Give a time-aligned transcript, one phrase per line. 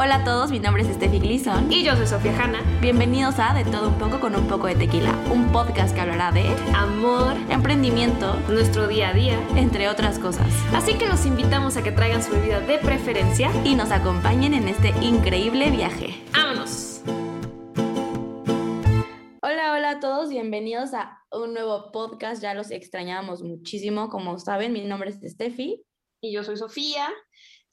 [0.00, 1.72] Hola a todos, mi nombre es Steffi Gleason.
[1.72, 2.60] Y yo soy Sofía Hanna.
[2.80, 6.30] Bienvenidos a De Todo Un Poco con un poco de tequila, un podcast que hablará
[6.30, 10.46] de amor, emprendimiento, nuestro día a día, entre otras cosas.
[10.72, 14.68] Así que los invitamos a que traigan su bebida de preferencia y nos acompañen en
[14.68, 16.22] este increíble viaje.
[16.32, 17.02] ¡Vámonos!
[19.42, 22.40] Hola, hola a todos, bienvenidos a un nuevo podcast.
[22.40, 25.82] Ya los extrañábamos muchísimo, como saben, mi nombre es Steffi.
[26.20, 27.08] Y yo soy Sofía.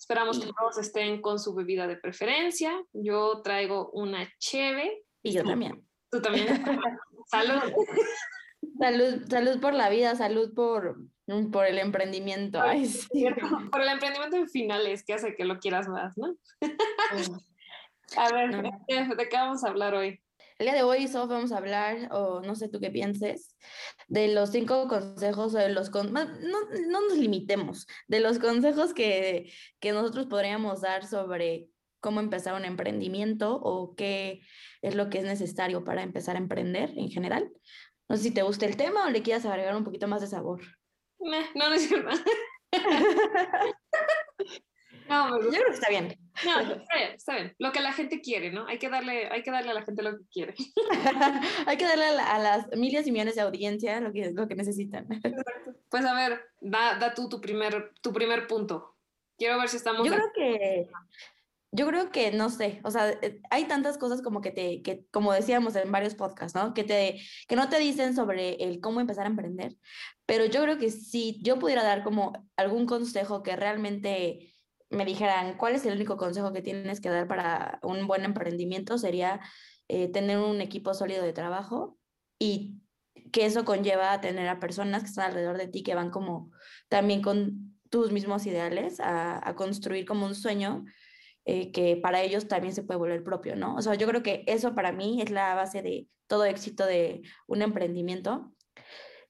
[0.05, 2.79] Esperamos que todos estén con su bebida de preferencia.
[2.93, 5.03] Yo traigo una cheve.
[5.23, 5.83] Y yo también.
[6.11, 6.45] Tú también.
[7.25, 7.73] salud.
[8.77, 12.61] Salud, salud por la vida, salud por, mm, por el emprendimiento.
[13.71, 16.37] Por el emprendimiento en finales, que hace que lo quieras más, ¿no?
[18.15, 20.21] a ver, ¿de qué vamos a hablar hoy?
[20.57, 23.57] El día de hoy, Sof, vamos a hablar, o no sé tú qué pienses,
[24.07, 29.51] de los cinco consejos, o de los no, no nos limitemos, de los consejos que,
[29.79, 31.67] que nosotros podríamos dar sobre
[31.99, 34.41] cómo empezar un emprendimiento o qué
[34.81, 37.51] es lo que es necesario para empezar a emprender en general.
[38.07, 40.27] No sé si te gusta el tema o le quieras agregar un poquito más de
[40.27, 40.61] sabor.
[41.19, 42.11] no, no es cierto.
[45.07, 46.24] No, Yo creo que está bien.
[46.43, 47.55] No, está bien, está bien.
[47.59, 48.67] Lo que la gente quiere, ¿no?
[48.67, 50.55] Hay que darle, hay que darle a la gente lo que quiere.
[51.67, 55.07] hay que darle a, las miles y millones de audiencia lo que, lo que necesitan.
[55.89, 58.95] Pues a ver, da, da tú tu primer, tu primer punto.
[59.37, 60.05] Quiero ver si estamos...
[60.05, 60.89] Yo creo que...
[61.71, 65.05] Yo creo que, no sé, o sea, eh, hay tantas cosas como que te, que,
[65.11, 66.73] como decíamos en varios podcasts, ¿no?
[66.73, 67.19] Que, te,
[67.49, 69.75] que no te dicen sobre el cómo empezar a emprender,
[70.25, 74.54] pero yo creo que si yo pudiera dar como algún consejo que realmente
[74.95, 78.97] me dijeran cuál es el único consejo que tienes que dar para un buen emprendimiento,
[78.97, 79.41] sería
[79.87, 81.97] eh, tener un equipo sólido de trabajo
[82.39, 82.81] y
[83.31, 86.51] que eso conlleva a tener a personas que están alrededor de ti que van como
[86.89, 90.85] también con tus mismos ideales a, construir como un sueño
[91.45, 93.75] eh, que para ellos también se puede volver propio, ¿no?
[93.75, 97.21] O sea, yo creo que eso para mí es la base de todo éxito de
[97.47, 98.51] un emprendimiento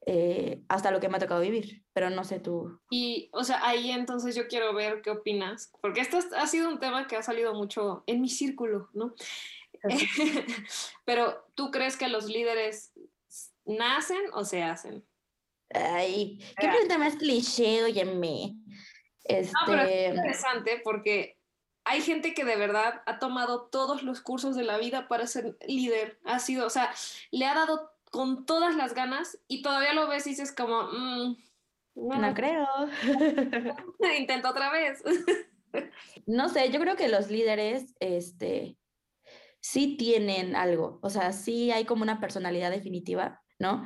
[0.08, 2.80] eh, hasta lo que me ha tocado vivir, pero no sé tú.
[2.92, 6.80] Y, o sea, ahí entonces yo quiero ver qué opinas, porque esto ha sido un
[6.80, 9.16] tema que ha salido mucho en mi círculo, ¿no?
[11.06, 12.94] pero tú crees que los líderes
[13.66, 15.04] nacen o se hacen?
[15.74, 18.56] Ay, qué pregunta más cliché, óyeme.
[19.24, 19.52] Este...
[19.54, 21.40] No, pero es interesante porque
[21.84, 25.58] hay gente que de verdad ha tomado todos los cursos de la vida para ser
[25.68, 26.20] líder.
[26.24, 26.94] Ha sido, o sea,
[27.32, 31.36] le ha dado con todas las ganas y todavía lo ves y dices como, mm,
[31.96, 32.66] no, creo.
[34.18, 35.04] Intento otra vez.
[36.26, 38.78] no sé, yo creo que los líderes, este,
[39.60, 43.86] sí tienen algo, o sea, sí hay como una personalidad definitiva, ¿no?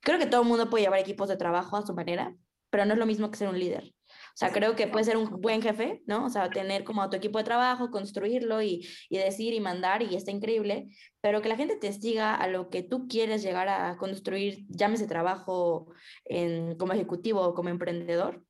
[0.00, 2.34] Creo que todo el mundo puede llevar equipos de trabajo a su manera,
[2.70, 3.92] pero no es lo mismo que ser un líder.
[4.30, 6.24] O sea, creo que puede ser un buen jefe, ¿no?
[6.24, 10.02] O sea, tener como a tu equipo de trabajo, construirlo y, y decir y mandar
[10.02, 10.88] y está increíble,
[11.20, 15.06] pero que la gente te siga a lo que tú quieres llegar a construir, llámese
[15.06, 15.92] trabajo
[16.24, 18.44] en, como ejecutivo o como emprendedor,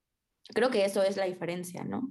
[0.55, 2.09] creo que eso es la diferencia, ¿no?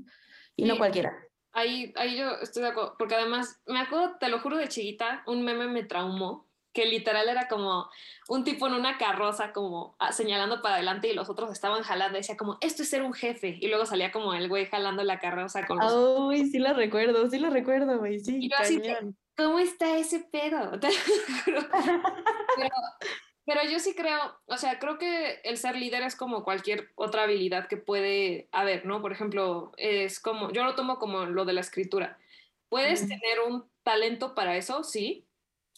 [0.55, 1.13] Y no cualquiera.
[1.51, 5.23] Ahí, ahí yo estoy de acuerdo, porque además, me acuerdo, te lo juro de chiquita,
[5.25, 7.89] un meme me traumó que literal era como
[8.27, 12.17] un tipo en una carroza como ah, señalando para adelante y los otros estaban jalando,
[12.17, 15.19] decía como, esto es ser un jefe, y luego salía como el güey jalando la
[15.19, 15.91] carroza con los...
[15.93, 18.37] Uy, sí lo recuerdo, sí lo recuerdo, güey, sí.
[18.41, 18.81] Y yo así,
[19.35, 20.71] ¿cómo está ese pedo?
[21.45, 21.61] pero,
[23.45, 27.23] pero yo sí creo, o sea, creo que el ser líder es como cualquier otra
[27.23, 29.01] habilidad que puede haber, ¿no?
[29.01, 32.19] Por ejemplo, es como, yo lo tomo como lo de la escritura.
[32.69, 35.25] Puedes tener un talento para eso, sí,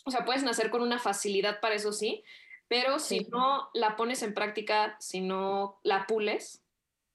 [0.05, 2.23] o sea, puedes nacer con una facilidad para eso, sí,
[2.67, 6.63] pero si no la pones en práctica, si no la pules,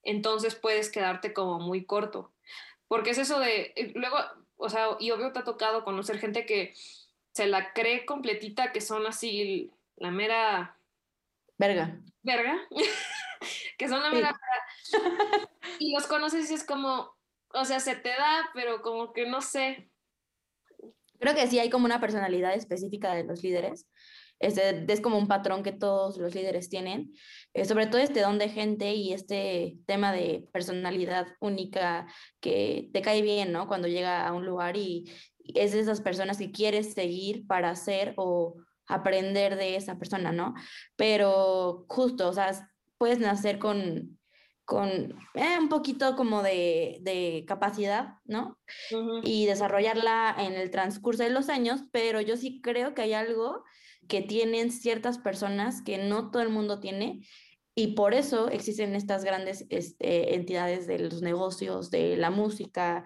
[0.02, 2.32] entonces puedes quedarte como muy corto.
[2.88, 4.18] Porque es eso de, eh, luego,
[4.56, 6.74] o sea, y obvio te ha tocado conocer gente que
[7.32, 10.78] se la cree completita, que son así la mera...
[11.58, 12.00] Verga.
[12.22, 12.60] Verga.
[13.78, 14.38] que son la mera...
[15.78, 17.16] y los conoces y es como,
[17.52, 19.88] o sea, se te da, pero como que no sé,
[21.20, 23.86] Creo que sí hay como una personalidad específica de los líderes.
[24.38, 27.14] Es, es como un patrón que todos los líderes tienen,
[27.54, 32.06] eh, sobre todo este don de gente y este tema de personalidad única
[32.40, 33.66] que te cae bien, ¿no?
[33.66, 35.10] Cuando llega a un lugar y,
[35.54, 38.56] es de esas personas que quieres seguir para hacer o
[38.88, 40.54] aprender de esa persona, ¿no?
[40.96, 44.18] Pero justo, o sea, puedes nacer con
[44.66, 48.58] con eh, un poquito como de, de capacidad, ¿no?
[49.22, 53.62] Y desarrollarla en el transcurso de los años, pero yo sí creo que hay algo
[54.08, 57.20] que tienen ciertas personas que no todo el mundo tiene
[57.76, 63.04] Y por eso existen estas grandes este, entidades de los negocios, de la música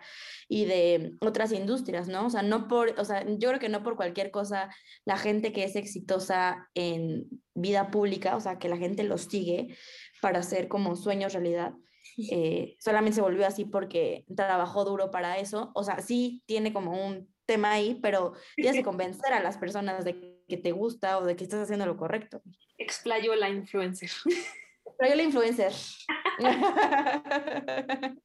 [0.48, 2.26] y de otras industrias, ¿no?
[2.26, 4.70] O sea, no por, o sea, yo creo que no por cualquier cosa
[5.04, 9.76] la gente que es exitosa en vida pública, o sea, que la gente los sigue
[10.20, 11.75] para hacer como sueños realidad,
[12.31, 15.70] eh, solamente se volvió así porque trabajó duro para eso.
[15.75, 20.05] O sea, sí tiene como un tema ahí, pero tienes que convencer a las personas
[20.05, 22.43] de que te gusta o de que estás haciendo lo correcto.
[22.78, 24.11] Explayó la influencer.
[24.84, 25.72] Explayó la influencer.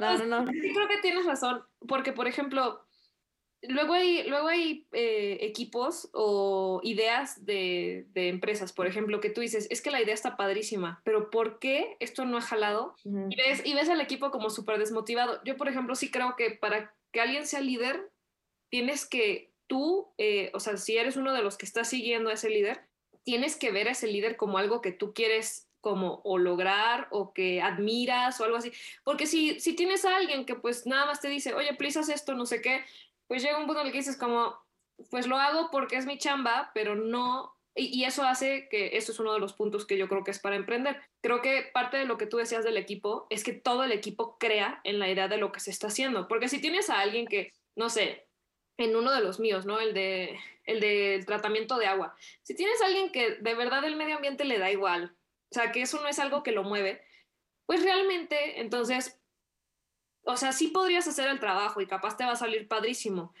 [0.00, 0.46] no, no, no.
[0.50, 2.86] Sí creo que tienes razón, porque por ejemplo,
[3.62, 9.40] luego hay, luego hay eh, equipos o ideas de, de, empresas, por ejemplo, que tú
[9.40, 12.94] dices, es que la idea está padrísima, pero ¿por qué esto no ha jalado?
[13.04, 15.40] y, ves, y ves al equipo como súper desmotivado.
[15.44, 18.10] Yo, por ejemplo, sí creo que para que alguien sea líder,
[18.68, 22.34] tienes que tú, eh, o sea, si eres uno de los que está siguiendo a
[22.34, 22.80] ese líder,
[23.22, 27.32] tienes que ver a ese líder como algo que tú quieres como o lograr o
[27.34, 28.72] que admiras o algo así.
[29.04, 32.08] Porque si, si tienes a alguien que pues nada más te dice, oye, please haz
[32.08, 32.84] esto, no sé qué,
[33.26, 34.58] pues llega un punto en el que dices como,
[35.10, 39.18] pues lo hago porque es mi chamba, pero no, y, eso hace que eso es
[39.18, 41.00] uno de los puntos que yo creo que es para emprender.
[41.22, 44.36] Creo que parte de lo que tú decías del equipo es que todo el equipo
[44.38, 47.26] crea en la idea de lo que se está haciendo, porque si tienes a alguien
[47.26, 48.26] que, no sé,
[48.78, 49.80] en uno de los míos, ¿no?
[49.80, 52.14] El de el del tratamiento de agua.
[52.42, 55.16] Si tienes alguien que de verdad el medio ambiente le da igual,
[55.50, 57.02] o sea, que eso no es algo que lo mueve,
[57.66, 59.21] pues realmente, entonces
[60.24, 63.32] o sea, sí podrías hacer el trabajo y capaz te va a salir padrísimo,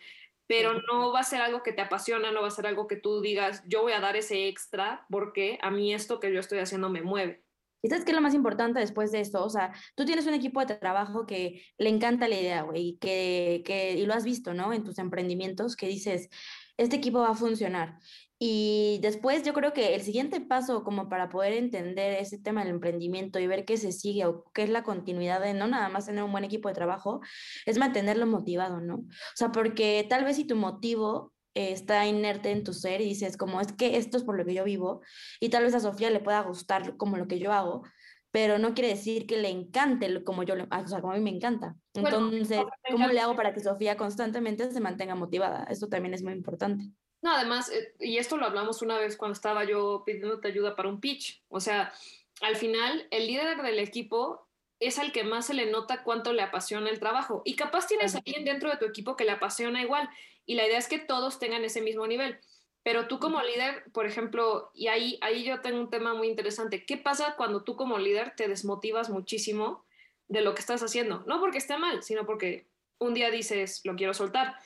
[0.46, 2.96] pero no va a ser algo que te apasiona, no va a ser algo que
[2.96, 6.58] tú digas, yo voy a dar ese extra porque a mí esto que yo estoy
[6.58, 7.42] haciendo me mueve.
[7.84, 9.44] ¿Y sabes qué es lo más importante después de esto?
[9.44, 12.96] O sea, tú tienes un equipo de trabajo que le encanta la idea, güey, y
[12.98, 14.72] que, que, y lo has visto, ¿no?
[14.72, 16.28] En tus emprendimientos, que dices,
[16.76, 17.98] este equipo va a funcionar.
[18.44, 22.74] Y después yo creo que el siguiente paso como para poder entender ese tema del
[22.74, 26.06] emprendimiento y ver qué se sigue o qué es la continuidad de no nada más
[26.06, 27.20] tener un buen equipo de trabajo,
[27.66, 28.96] es mantenerlo motivado, ¿no?
[28.96, 33.36] O sea, porque tal vez si tu motivo está inerte en tu ser y dices
[33.36, 35.02] como es que esto es por lo que yo vivo
[35.38, 37.84] y tal vez a Sofía le pueda gustar como lo que yo hago,
[38.32, 41.30] pero no quiere decir que le encante como yo, o sea, como a mí me
[41.30, 41.76] encanta.
[41.94, 45.62] Entonces, ¿cómo le hago para que Sofía constantemente se mantenga motivada?
[45.70, 46.90] Eso también es muy importante.
[47.22, 50.88] No, además, eh, y esto lo hablamos una vez cuando estaba yo pidiéndote ayuda para
[50.88, 51.42] un pitch.
[51.48, 51.92] O sea,
[52.40, 54.48] al final, el líder del equipo
[54.80, 57.42] es al que más se le nota cuánto le apasiona el trabajo.
[57.44, 60.10] Y capaz tienes a alguien dentro de tu equipo que le apasiona igual.
[60.44, 62.40] Y la idea es que todos tengan ese mismo nivel.
[62.82, 66.84] Pero tú como líder, por ejemplo, y ahí, ahí yo tengo un tema muy interesante.
[66.84, 69.84] ¿Qué pasa cuando tú como líder te desmotivas muchísimo
[70.26, 71.22] de lo que estás haciendo?
[71.28, 72.66] No porque esté mal, sino porque
[72.98, 74.56] un día dices, lo quiero soltar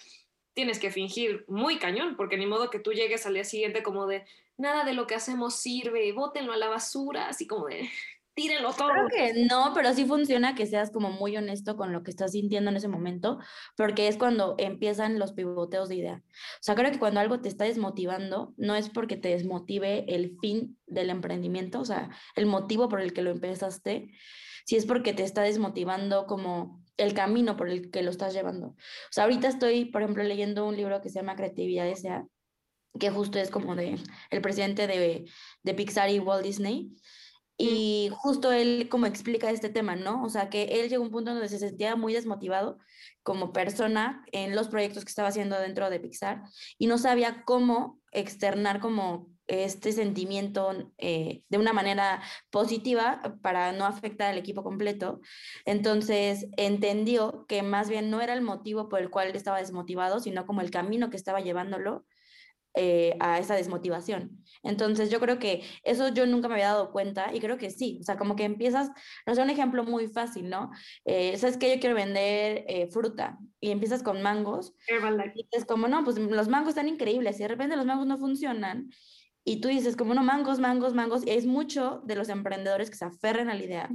[0.56, 4.06] tienes que fingir muy cañón, porque ni modo que tú llegues al día siguiente como
[4.06, 4.24] de
[4.56, 7.90] nada de lo que hacemos sirve, bótenlo a la basura, así como de
[8.34, 8.88] tírenlo todo.
[8.88, 12.32] Creo que no, pero sí funciona que seas como muy honesto con lo que estás
[12.32, 13.38] sintiendo en ese momento,
[13.76, 16.22] porque es cuando empiezan los pivoteos de idea.
[16.24, 20.38] O sea, creo que cuando algo te está desmotivando, no es porque te desmotive el
[20.40, 24.10] fin del emprendimiento, o sea, el motivo por el que lo empezaste,
[24.64, 28.68] si es porque te está desmotivando como el camino por el que lo estás llevando.
[28.68, 28.76] O
[29.10, 32.26] sea, ahorita estoy, por ejemplo, leyendo un libro que se llama Creatividad S.A.,
[32.98, 33.98] que justo es como de
[34.30, 35.26] el presidente de,
[35.62, 36.90] de Pixar y Walt Disney.
[37.58, 40.22] Y justo él como explica este tema, ¿no?
[40.22, 42.78] O sea, que él llegó a un punto donde se sentía muy desmotivado
[43.22, 46.42] como persona en los proyectos que estaba haciendo dentro de Pixar
[46.78, 53.84] y no sabía cómo externar como este sentimiento eh, de una manera positiva para no
[53.84, 55.20] afectar al equipo completo.
[55.64, 60.46] Entonces entendió que más bien no era el motivo por el cual estaba desmotivado, sino
[60.46, 62.06] como el camino que estaba llevándolo
[62.74, 64.44] eh, a esa desmotivación.
[64.62, 67.98] Entonces yo creo que eso yo nunca me había dado cuenta y creo que sí,
[68.02, 68.90] o sea, como que empiezas,
[69.26, 70.70] no sé, un ejemplo muy fácil, ¿no?
[71.04, 74.74] Eh, Sabes que yo quiero vender fruta y empiezas con mangos.
[75.34, 78.18] Y es como, no, pues los mangos están increíbles y de repente los mangos no
[78.18, 78.90] funcionan
[79.48, 82.96] y tú dices, como no, mangos, mangos, mangos, y es mucho de los emprendedores que
[82.96, 83.88] se aferran a la idea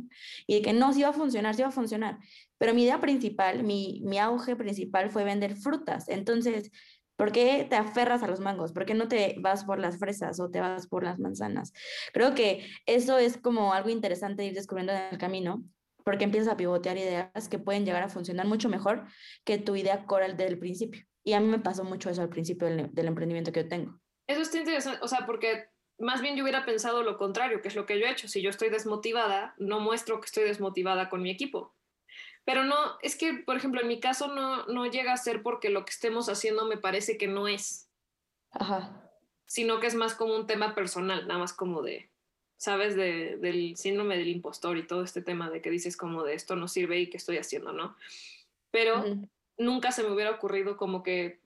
[0.48, 2.20] y que no, sí va a funcionar, sí va a funcionar.
[2.58, 6.08] Pero mi idea principal, mi, mi auge principal fue vender frutas.
[6.08, 6.72] Entonces,
[7.18, 8.72] ¿por qué te aferras a los mangos?
[8.72, 11.74] ¿Por qué no te vas por las fresas o te vas por las manzanas?
[12.14, 15.66] Creo que eso es como algo interesante ir descubriendo en el camino,
[16.06, 19.06] porque empiezas a pivotear ideas que pueden llegar a funcionar mucho mejor
[19.44, 21.06] que tu idea coral del principio.
[21.26, 24.00] Y a mí me pasó mucho eso al principio del emprendimiento que yo tengo.
[24.28, 25.70] Eso está interesante, o sea, porque
[26.02, 28.28] más bien yo hubiera pensado lo contrario, que es lo que yo he hecho.
[28.28, 31.76] Si yo estoy desmotivada, no muestro que estoy desmotivada con mi equipo.
[32.44, 35.70] Pero no, es que, por ejemplo, en mi caso no, no llega a ser porque
[35.70, 37.88] lo que estemos haciendo me parece que no es.
[38.52, 39.10] Ajá.
[39.46, 42.10] Sino que es más como un tema personal, nada más como de,
[42.58, 42.96] ¿sabes?
[42.96, 46.56] De, del síndrome del impostor y todo este tema de que dices como de esto
[46.56, 47.96] no sirve y qué estoy haciendo, ¿no?
[48.72, 49.04] Pero
[49.58, 51.41] nunca se me hubiera ocurrido como que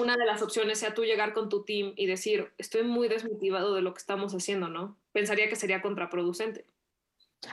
[0.00, 3.74] una de las opciones sea tú llegar con tu team y decir, estoy muy desmotivado
[3.74, 4.98] de lo que estamos haciendo, ¿no?
[5.12, 6.66] Pensaría que sería contraproducente.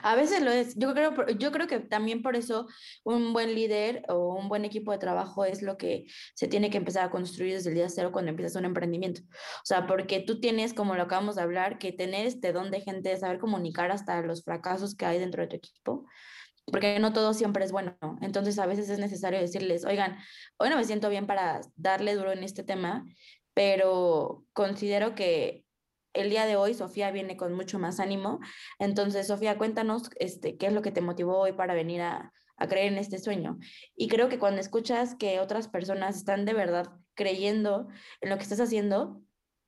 [0.02, 0.76] A veces lo es.
[0.76, 2.68] Yo creo, yo creo que también por eso
[3.02, 6.76] un buen líder o un buen equipo de trabajo es lo que se tiene que
[6.76, 9.22] empezar a construir desde el día cero cuando empiezas un emprendimiento.
[9.22, 12.80] O sea, porque tú tienes, como lo acabamos de hablar, que tener este don de
[12.82, 16.06] gente, saber comunicar hasta los fracasos que hay dentro de tu equipo
[16.66, 17.96] porque no todo siempre es bueno.
[18.20, 20.18] Entonces a veces es necesario decirles, oigan,
[20.58, 23.04] hoy no me siento bien para darle duro en este tema,
[23.54, 25.64] pero considero que
[26.12, 28.40] el día de hoy Sofía viene con mucho más ánimo.
[28.78, 32.68] Entonces, Sofía, cuéntanos este, qué es lo que te motivó hoy para venir a, a
[32.68, 33.58] creer en este sueño.
[33.96, 37.88] Y creo que cuando escuchas que otras personas están de verdad creyendo
[38.20, 39.22] en lo que estás haciendo,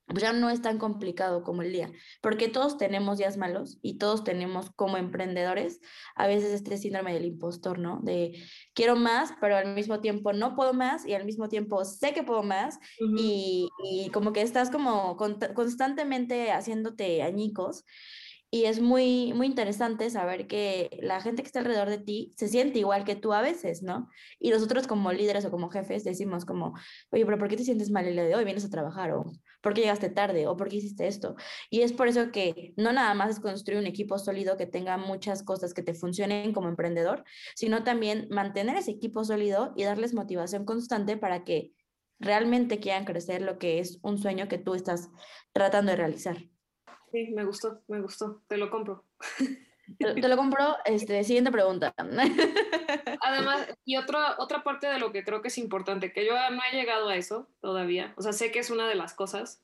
[0.06, 1.90] pues ya no es tan complicado como el día,
[2.20, 5.80] porque todos tenemos días malos y todos tenemos como emprendedores
[6.14, 8.00] a veces este síndrome del impostor, ¿no?
[8.02, 8.32] De
[8.74, 12.22] quiero más, pero al mismo tiempo no puedo más y al mismo tiempo sé que
[12.22, 12.78] puedo más
[13.16, 17.84] y, y, como que estás como constantemente haciéndote añicos
[18.54, 22.48] y es muy, muy interesante saber que la gente que está alrededor de ti se
[22.48, 24.10] siente igual que tú a veces, ¿no?
[24.38, 26.74] Y nosotros como líderes o como jefes decimos como,
[27.10, 28.44] oye, pero ¿por qué te sientes mal el día de hoy?
[28.44, 29.10] ¿Vienes a trabajar?
[29.12, 29.32] ¿O
[29.62, 30.46] por qué llegaste tarde?
[30.48, 31.34] ¿O por qué hiciste esto?
[31.70, 34.98] Y es por eso que no nada más es construir un equipo sólido que tenga
[34.98, 40.12] muchas cosas que te funcionen como emprendedor, sino también mantener ese equipo sólido y darles
[40.12, 41.72] motivación constante para que
[42.20, 45.08] realmente quieran crecer lo que es un sueño que tú estás
[45.54, 46.51] tratando de realizar.
[47.12, 48.42] Sí, me gustó, me gustó.
[48.48, 49.04] Te lo compro.
[49.98, 50.76] Te, lo compro.
[50.84, 51.94] Este, siguiente pregunta.
[53.20, 56.60] Además, y otra, otra parte de lo que creo que es importante, que yo no
[56.70, 58.14] he llegado a eso todavía.
[58.16, 59.62] O sea, sé que es una de las cosas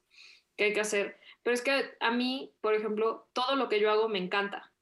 [0.57, 3.91] que hay que hacer, pero es que a mí, por ejemplo, todo lo que yo
[3.91, 4.73] hago me encanta.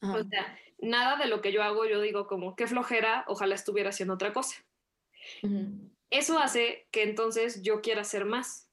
[0.00, 3.90] O sea, nada de lo que yo hago yo digo como, qué flojera, ojalá estuviera
[3.90, 4.64] haciendo otra cosa.
[6.10, 8.70] Eso hace que entonces yo quiera hacer más.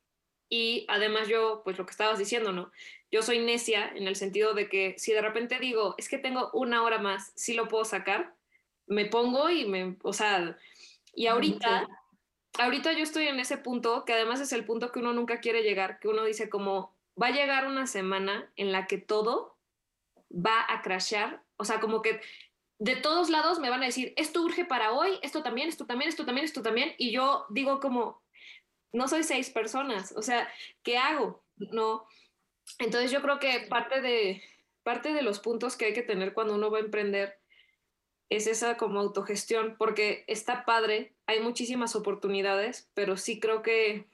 [0.50, 2.72] Y además yo, pues lo que estabas diciendo, ¿no?
[3.12, 6.50] Yo soy necia en el sentido de que si de repente digo, es que tengo
[6.54, 8.34] una hora más, sí lo puedo sacar,
[8.88, 10.58] me pongo y me, o sea,
[11.14, 11.88] y ahorita,
[12.58, 15.62] ahorita yo estoy en ese punto, que además es el punto que uno nunca quiere
[15.62, 19.58] llegar, que uno dice como, va a llegar una semana en la que todo
[20.32, 22.22] va a crashear, o sea, como que
[22.80, 26.10] de todos lados me van a decir, esto urge para hoy, esto también, esto también,
[26.10, 28.22] esto también, esto también, y yo digo como,
[28.94, 30.52] no soy seis personas, o sea,
[30.82, 31.44] ¿qué hago?
[31.58, 32.08] No,
[32.80, 34.42] entonces yo creo que parte de,
[34.84, 37.40] parte de los puntos que hay que tener cuando uno va a emprender
[38.30, 44.08] es esa como autogestión, porque está padre, hay muchísimas oportunidades, pero sí creo que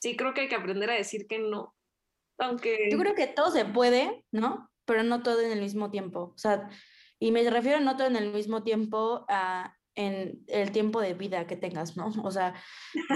[0.00, 1.74] sí creo que hay que aprender a decir que no.
[2.38, 4.70] Aunque yo creo que todo se puede, ¿no?
[4.84, 6.32] Pero no todo en el mismo tiempo.
[6.34, 6.68] O sea,
[7.18, 11.48] y me refiero no todo en el mismo tiempo a en el tiempo de vida
[11.48, 12.06] que tengas, ¿no?
[12.24, 12.54] O sea,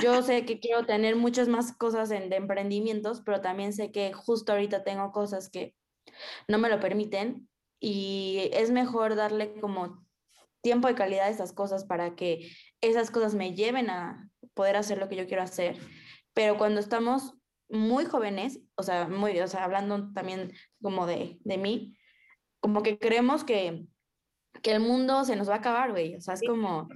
[0.02, 4.12] yo sé que quiero tener muchas más cosas en, de emprendimientos, pero también sé que
[4.12, 5.74] justo ahorita tengo cosas que
[6.48, 7.48] no me lo permiten
[7.80, 10.04] y es mejor darle como
[10.60, 14.98] tiempo de calidad a esas cosas para que esas cosas me lleven a poder hacer
[14.98, 15.78] lo que yo quiero hacer.
[16.34, 17.34] Pero cuando estamos
[17.68, 21.96] muy jóvenes, o sea, muy, o sea, hablando también como de, de mí,
[22.60, 23.86] como que creemos que
[24.60, 26.14] que el mundo se nos va a acabar, güey.
[26.16, 26.88] O sea, es como,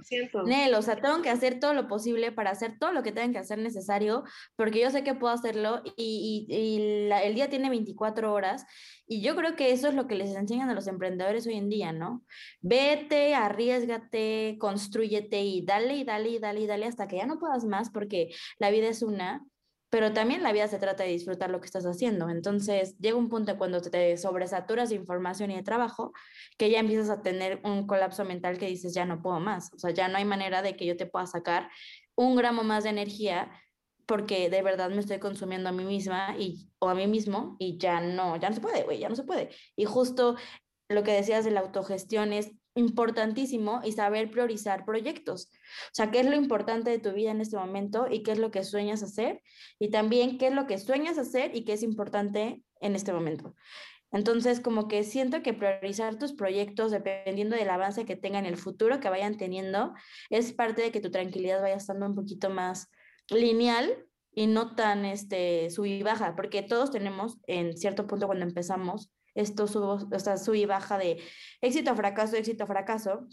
[0.45, 3.31] Nel, o sea, tengo que hacer todo lo posible para hacer todo lo que tenga
[3.31, 4.23] que hacer necesario,
[4.55, 8.65] porque yo sé que puedo hacerlo y, y, el día tiene 24 horas.
[9.07, 11.69] Y yo creo que eso es lo que les enseñan a los emprendedores hoy en
[11.69, 12.23] día, ¿no?
[12.61, 17.39] Vete, arriesgate, construyete y dale y dale y dale y dale hasta que ya no
[17.39, 19.45] puedas más, porque la vida es una
[19.89, 22.29] pero también la vida se trata de disfrutar lo que estás haciendo.
[22.29, 26.13] Entonces llega un punto cuando te sobresaturas de información y de trabajo
[26.57, 29.71] que ya empiezas a tener un colapso mental que dices, ya no puedo más.
[29.73, 31.69] O sea, ya no hay manera de que yo te pueda sacar
[32.15, 33.51] un gramo más de energía
[34.05, 37.77] porque de verdad me estoy consumiendo a mí misma y, o a mí mismo y
[37.77, 39.49] ya no, ya no se puede, güey, ya no se puede.
[39.75, 40.35] Y justo
[40.89, 45.49] lo que decías de la autogestión es importantísimo y saber priorizar proyectos.
[45.87, 48.39] O sea, qué es lo importante de tu vida en este momento y qué es
[48.39, 49.41] lo que sueñas hacer
[49.79, 53.55] y también qué es lo que sueñas hacer y qué es importante en este momento.
[54.11, 58.57] Entonces, como que siento que priorizar tus proyectos dependiendo del avance que tengan en el
[58.57, 59.93] futuro, que vayan teniendo,
[60.29, 62.89] es parte de que tu tranquilidad vaya estando un poquito más
[63.29, 68.45] lineal y no tan este, sub y baja, porque todos tenemos en cierto punto cuando
[68.45, 71.21] empezamos esto sub, o sea, sub y baja de
[71.61, 73.27] éxito, fracaso, éxito, fracaso.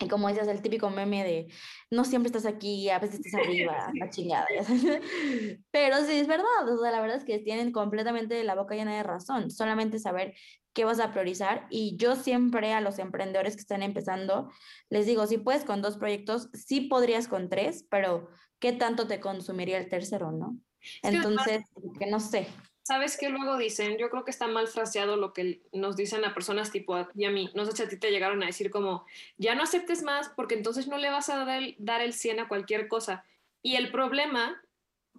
[0.00, 1.52] Y como dices, el típico meme de
[1.90, 4.46] no siempre estás aquí, a veces estás arriba, la chingada.
[5.70, 8.94] Pero sí, es verdad, o sea, la verdad es que tienen completamente la boca llena
[8.94, 10.34] de razón, solamente saber
[10.74, 11.66] qué vas a priorizar.
[11.70, 14.50] Y yo siempre a los emprendedores que están empezando,
[14.90, 19.20] les digo, si puedes con dos proyectos, sí podrías con tres, pero ¿qué tanto te
[19.20, 20.58] consumiría el tercero, no?
[21.02, 21.64] Entonces,
[21.98, 22.46] que no sé.
[22.86, 23.98] ¿Sabes qué luego dicen?
[23.98, 27.24] Yo creo que está mal fraseado lo que nos dicen a personas tipo a ti
[27.24, 27.50] a mí.
[27.52, 29.04] No sé si a ti te llegaron a decir como,
[29.38, 32.38] ya no aceptes más porque entonces no le vas a dar el, dar el 100
[32.38, 33.24] a cualquier cosa.
[33.60, 34.62] Y el problema,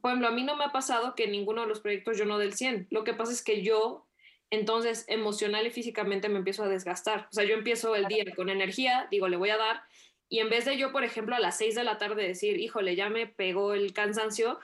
[0.01, 2.37] por ejemplo, a mí no me ha pasado que ninguno de los proyectos yo no
[2.37, 2.87] del 100.
[2.89, 4.07] Lo que pasa es que yo,
[4.49, 7.27] entonces, emocional y físicamente me empiezo a desgastar.
[7.29, 9.81] O sea, yo empiezo el día con energía, digo, le voy a dar.
[10.29, 12.95] Y en vez de yo, por ejemplo, a las 6 de la tarde decir, híjole,
[12.95, 14.57] ya me pegó el cansancio,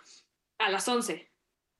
[0.57, 1.29] a las 11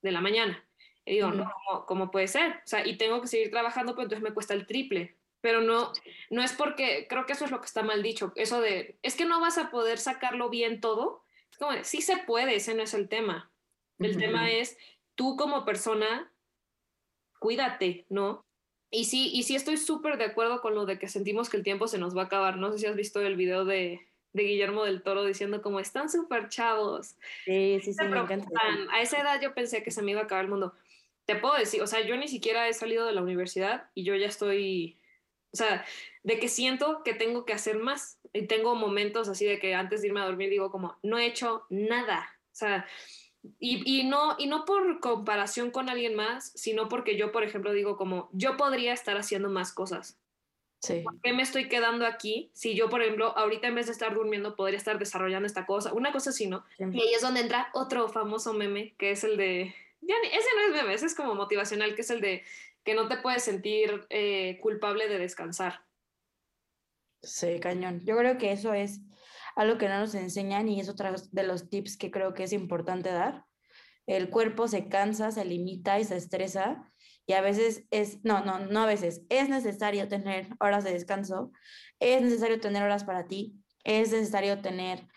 [0.02, 0.62] de la mañana.
[1.06, 1.52] Y digo, no,
[1.86, 2.52] ¿cómo, puede ser?
[2.52, 5.18] O sea, y tengo que seguir trabajando, pero entonces me cuesta el triple.
[5.42, 5.92] Pero no,
[6.30, 9.16] no es porque, creo que eso es lo que está mal dicho, eso de, es
[9.16, 11.26] que no vas a poder sacarlo bien todo.
[11.52, 13.52] Es como, sí se puede, ese no es el tema.
[14.00, 14.78] El tema es,
[15.16, 16.32] tú como persona,
[17.40, 18.46] cuídate, ¿no?
[18.90, 21.64] Y sí, y sí estoy súper de acuerdo con lo de que sentimos que el
[21.64, 22.58] tiempo se nos va a acabar.
[22.58, 26.10] No sé si has visto el video de, de Guillermo del Toro diciendo como están
[26.10, 27.16] súper chavos.
[27.46, 28.48] Sí, sí, sí, me encanta.
[28.92, 30.76] A esa edad yo pensé que se me iba a acabar el mundo.
[31.26, 34.16] Te puedo decir, o sea, yo ni siquiera he salido de la universidad y yo
[34.16, 35.00] ya estoy,
[35.54, 35.86] o sea,
[36.24, 38.20] de que siento que tengo que hacer más.
[38.34, 41.26] Y tengo momentos así de que antes de irme a dormir digo como, no he
[41.26, 42.28] hecho nada.
[42.52, 42.86] O sea,
[43.60, 47.74] y, y, no, y no por comparación con alguien más, sino porque yo, por ejemplo,
[47.74, 50.18] digo como, yo podría estar haciendo más cosas.
[51.04, 52.52] ¿Por qué me estoy quedando aquí?
[52.54, 55.94] Si yo, por ejemplo, ahorita en vez de estar durmiendo, podría estar desarrollando esta cosa.
[55.94, 56.66] Una cosa así, ¿no?
[56.78, 59.74] Y ahí es donde entra otro famoso meme, que es el de...
[60.08, 62.44] Ese no es meme, ese es como motivacional, que es el de
[62.84, 65.86] que no te puedes sentir eh, culpable de descansar.
[67.22, 68.02] Sí, cañón.
[68.04, 69.00] Yo creo que eso es
[69.56, 72.54] algo que no nos enseñan y es otro de los tips que creo que es
[72.54, 73.46] importante dar.
[74.06, 76.92] El cuerpo se cansa, se limita y se estresa
[77.26, 81.52] y a veces es, no, no, no a veces, es necesario tener horas de descanso,
[82.00, 83.56] es necesario tener horas para ti,
[83.86, 85.08] es necesario tener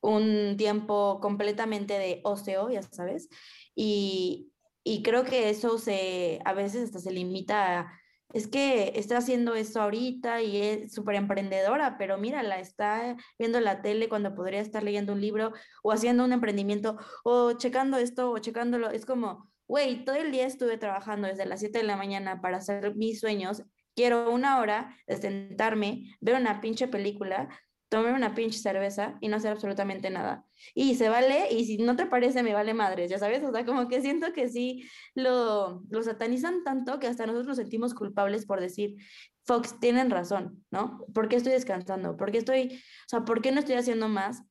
[0.00, 3.28] un tiempo completamente de ocio, ya sabes,
[3.74, 4.52] y,
[4.84, 8.00] y creo que eso se, a veces hasta se limita a,
[8.32, 13.82] es que está haciendo esto ahorita y es súper emprendedora, pero mírala, está viendo la
[13.82, 18.38] tele cuando podría estar leyendo un libro o haciendo un emprendimiento o checando esto o
[18.38, 22.40] checándolo, es como, güey, todo el día estuve trabajando desde las 7 de la mañana
[22.40, 23.64] para hacer mis sueños,
[23.96, 27.48] quiero una hora de sentarme, ver una pinche película,
[27.90, 30.46] tomar una pinche cerveza y no hacer absolutamente nada.
[30.74, 33.66] Y se vale, y si no te parece, me vale madres, ya sabes, o sea,
[33.66, 38.46] como que siento que sí lo, lo satanizan tanto que hasta nosotros nos sentimos culpables
[38.46, 38.96] por decir,
[39.44, 41.04] Fox, tienen razón, ¿no?
[41.12, 42.16] ¿Por qué estoy descansando?
[42.16, 44.44] ¿Por qué estoy, o sea, por qué no estoy haciendo más?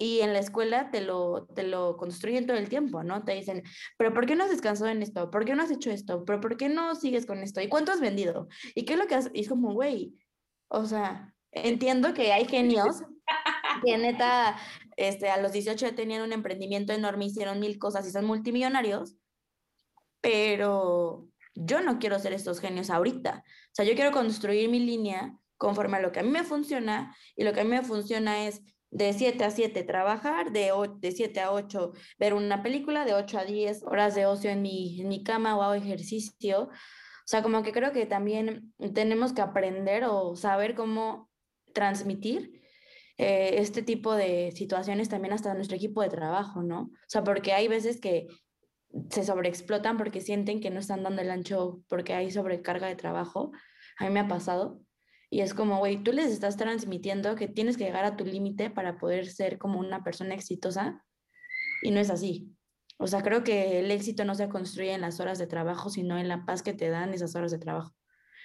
[0.00, 3.22] y en la escuela te lo, te lo construyen todo el tiempo, ¿no?
[3.22, 3.62] Te dicen,
[3.98, 5.30] pero ¿por qué no has descansado en esto?
[5.30, 6.24] ¿Por qué no has hecho esto?
[6.24, 7.60] ¿Pero por qué no sigues con esto?
[7.60, 8.48] ¿Y cuánto has vendido?
[8.74, 9.30] ¿Y qué es lo que has?
[9.34, 10.14] Y es como, güey,
[10.68, 13.02] o sea, entiendo que hay genios
[13.84, 14.56] que neta,
[14.96, 19.16] este, a los 18 ya tenían un emprendimiento enorme, hicieron mil cosas y son multimillonarios,
[20.20, 23.42] pero yo no quiero ser estos genios ahorita.
[23.46, 27.14] O sea, yo quiero construir mi línea conforme a lo que a mí me funciona
[27.36, 31.12] y lo que a mí me funciona es de 7 a 7 trabajar, de, de
[31.12, 35.00] 7 a 8 ver una película, de 8 a 10 horas de ocio en mi,
[35.00, 36.62] en mi cama o hago ejercicio.
[36.64, 41.29] O sea, como que creo que también tenemos que aprender o saber cómo
[41.72, 42.60] transmitir
[43.18, 46.82] eh, este tipo de situaciones también hasta nuestro equipo de trabajo, ¿no?
[46.82, 48.26] O sea, porque hay veces que
[49.10, 53.52] se sobreexplotan porque sienten que no están dando el ancho porque hay sobrecarga de trabajo.
[53.98, 54.80] A mí me ha pasado
[55.28, 58.70] y es como, güey, tú les estás transmitiendo que tienes que llegar a tu límite
[58.70, 61.04] para poder ser como una persona exitosa
[61.82, 62.56] y no es así.
[62.96, 66.18] O sea, creo que el éxito no se construye en las horas de trabajo, sino
[66.18, 67.94] en la paz que te dan esas horas de trabajo.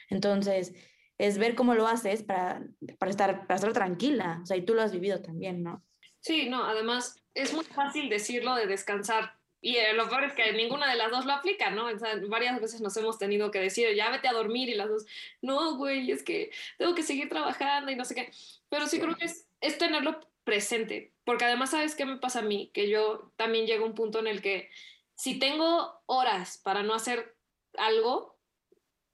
[0.10, 0.74] Entonces,
[1.17, 2.62] es ver cómo lo haces para,
[2.99, 4.39] para, estar, para estar tranquila.
[4.43, 5.84] O sea, y tú lo has vivido también, ¿no?
[6.19, 9.34] Sí, no, además es muy fácil decirlo de descansar,
[9.65, 11.88] y eh, lo peor es que ninguna de las dos lo aplica, ¿no?
[11.88, 14.88] O sea, varias veces nos hemos tenido que decir, ya vete a dormir y las
[14.88, 15.08] dos,
[15.41, 18.32] no, güey, es que tengo que seguir trabajando y no sé qué.
[18.69, 22.43] Pero sí, creo que es, es tenerlo presente, porque además, ¿sabes qué me pasa a
[22.43, 22.69] mí?
[22.75, 24.69] Que yo también llego a un punto en el que
[25.15, 27.36] si tengo horas para no hacer
[27.75, 28.38] algo,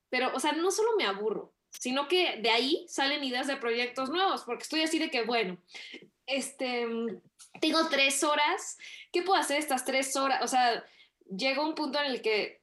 [0.09, 4.09] pero, o sea, no solo me aburro, sino que de ahí salen ideas de proyectos
[4.09, 5.57] nuevos, porque estoy así de que, bueno,
[6.27, 6.87] este,
[7.59, 8.77] tengo tres horas,
[9.11, 10.41] ¿qué puedo hacer estas tres horas?
[10.43, 10.85] O sea,
[11.25, 12.61] llega un punto en el que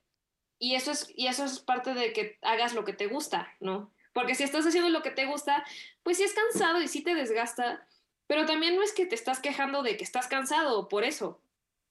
[0.59, 3.93] y eso es, y eso es parte de que hagas lo que te gusta, ¿no?
[4.13, 5.65] Porque si estás haciendo lo que te gusta,
[6.03, 7.87] pues sí es cansado y sí te desgasta,
[8.27, 11.41] pero también no es que te estás quejando de que estás cansado por eso.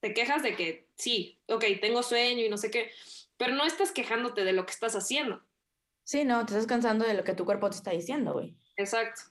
[0.01, 2.91] Te quejas de que sí, ok, tengo sueño y no sé qué,
[3.37, 5.41] pero no estás quejándote de lo que estás haciendo.
[6.07, 8.55] Sí, no, te estás cansando de lo que tu cuerpo te está diciendo, güey.
[8.77, 9.23] Exacto.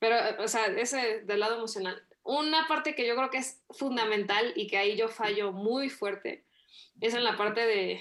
[0.00, 2.02] Pero, o sea, ese del lado emocional.
[2.24, 6.44] Una parte que yo creo que es fundamental y que ahí yo fallo muy fuerte
[7.00, 8.00] es en la parte de,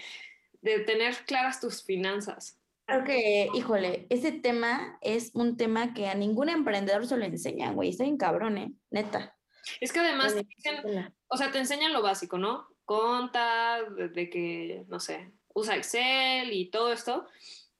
[0.61, 2.59] de tener claras tus finanzas.
[2.87, 7.75] Creo que, híjole, ese tema es un tema que a ningún emprendedor se lo enseñan,
[7.75, 7.89] güey.
[7.89, 8.73] Está bien cabrón, ¿eh?
[8.89, 9.37] Neta.
[9.81, 12.69] Es que además, te dicen, o sea, te enseñan lo básico, ¿no?
[12.85, 17.27] Conta, de, de, que, no sé, usa Excel y todo esto,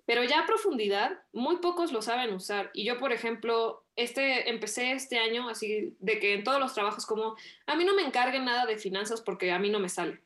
[0.10, 2.72] pero ya a profundidad, muy pocos lo saben usar.
[2.74, 7.06] Y yo, por ejemplo, este, empecé este año así de que en todos los trabajos
[7.06, 7.36] como,
[7.68, 10.24] a mí no me encarguen nada de finanzas porque a mí no me sale.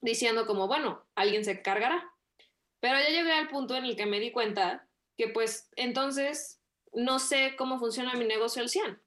[0.00, 2.08] Diciendo como, bueno, alguien se encargará
[2.80, 4.86] pero ya llegué al punto en el que me di cuenta
[5.16, 6.60] que pues entonces
[6.92, 9.02] no sé cómo funciona mi negocio al 100.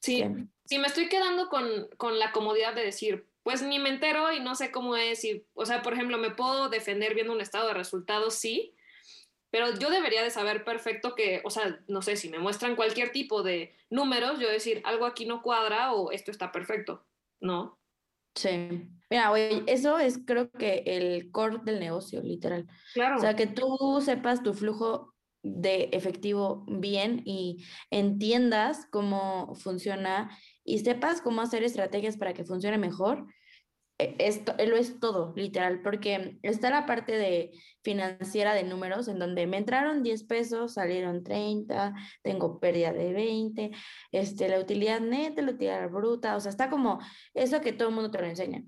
[0.00, 0.24] Si,
[0.64, 4.38] si me estoy quedando con, con, la comodidad de decir, pues ni me entero y
[4.38, 7.66] no sé cómo es, y, o sea, por ejemplo, me puedo defender viendo un estado
[7.66, 8.74] de resultados, sí,
[9.50, 13.12] pero yo debería de saber perfecto que, o sea, no sé, si me muestran cualquier
[13.12, 17.04] tipo de números, yo decir, algo aquí no cuadra o esto está perfecto,
[17.40, 17.78] ¿no?
[18.34, 18.88] Sí.
[19.10, 22.68] Mira, güey, eso es creo que el core del negocio, literal.
[22.94, 23.16] Claro.
[23.16, 30.30] O sea, que tú sepas tu flujo de efectivo bien y entiendas cómo funciona
[30.64, 33.26] y sepas cómo hacer estrategias para que funcione mejor
[34.18, 39.46] esto lo es todo, literal, porque está la parte de financiera de números en donde
[39.46, 43.70] me entraron 10 pesos, salieron 30, tengo pérdida de 20,
[44.12, 47.00] este, la utilidad neta, la utilidad bruta, o sea, está como
[47.34, 48.62] eso que todo el mundo te lo enseña.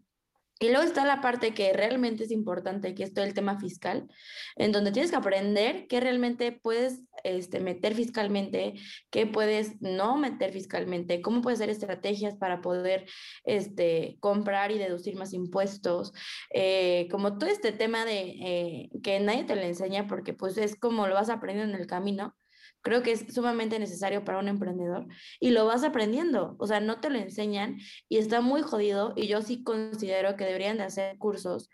[0.62, 4.08] Y luego está la parte que realmente es importante, que es todo el tema fiscal,
[4.54, 8.74] en donde tienes que aprender qué realmente puedes este, meter fiscalmente,
[9.10, 13.06] qué puedes no meter fiscalmente, cómo puedes hacer estrategias para poder
[13.42, 16.12] este, comprar y deducir más impuestos,
[16.54, 20.76] eh, como todo este tema de eh, que nadie te lo enseña porque pues es
[20.76, 22.36] como lo vas aprendiendo en el camino
[22.82, 25.06] Creo que es sumamente necesario para un emprendedor
[25.40, 29.28] y lo vas aprendiendo, o sea, no te lo enseñan y está muy jodido y
[29.28, 31.70] yo sí considero que deberían de hacer cursos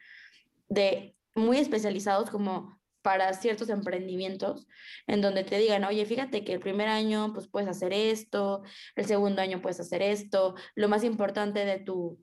[0.68, 4.66] de muy especializados como para ciertos emprendimientos
[5.07, 8.62] en donde te digan, oye, fíjate que el primer año pues puedes hacer esto,
[8.97, 12.18] el segundo año puedes hacer esto, lo más importante de tu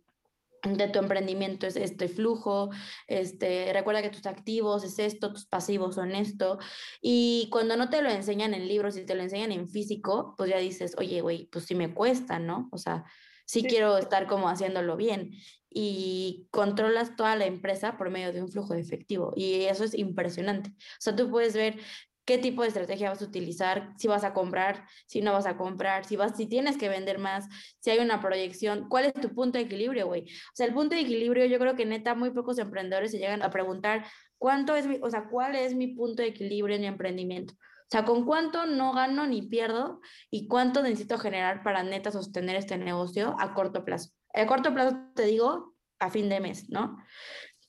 [0.73, 2.69] de tu emprendimiento es este flujo,
[3.07, 6.57] este, recuerda que tus activos es esto, tus pasivos son esto,
[7.01, 10.49] y cuando no te lo enseñan en libros y te lo enseñan en físico, pues
[10.49, 12.67] ya dices, oye, güey, pues sí me cuesta, ¿no?
[12.71, 13.05] O sea,
[13.45, 15.31] sí, sí, quiero estar como haciéndolo bien,
[15.69, 19.93] y controlas toda la empresa por medio de un flujo de efectivo, y eso es
[19.93, 20.69] impresionante.
[20.71, 21.77] O sea, tú puedes ver
[22.25, 25.57] qué tipo de estrategia vas a utilizar, si vas a comprar, si no vas a
[25.57, 27.47] comprar, si vas, si tienes que vender más,
[27.79, 30.23] si hay una proyección, cuál es tu punto de equilibrio, güey.
[30.23, 33.43] O sea, el punto de equilibrio, yo creo que neta muy pocos emprendedores se llegan
[33.43, 34.05] a preguntar
[34.37, 37.53] cuánto es mi, o sea, cuál es mi punto de equilibrio en mi emprendimiento.
[37.53, 42.55] O sea, con cuánto no gano ni pierdo y cuánto necesito generar para neta sostener
[42.55, 44.09] este negocio a corto plazo.
[44.33, 46.97] A corto plazo te digo a fin de mes, ¿no?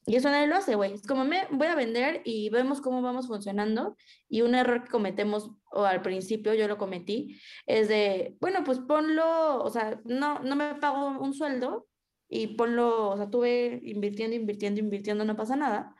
[0.08, 0.92] Y eso nadie lo hace, güey.
[0.94, 3.96] Es como me voy a vender y vemos cómo vamos funcionando.
[4.28, 8.78] Y un error que cometemos, o al principio yo lo cometí, es de, bueno, pues
[8.78, 11.88] ponlo, o sea, no, no me pago un sueldo
[12.28, 15.92] y ponlo, o sea, tuve invirtiendo, invirtiendo, invirtiendo, no pasa nada.